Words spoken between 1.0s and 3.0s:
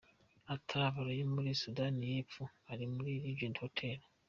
yo muri Sudani y’Epfo iri